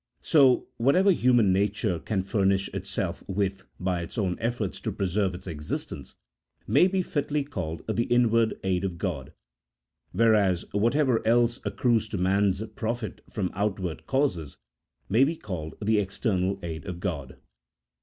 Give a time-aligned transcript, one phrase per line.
[0.23, 5.45] So whatever human nature can furnish itself with by its own efforts to preserve its
[5.45, 6.15] existence,
[6.65, 9.31] may be fitly called the inward aid of God,
[10.11, 14.57] whereas whatever else accrues to man's profit from outward causes
[15.07, 17.37] may be called the external aid of God.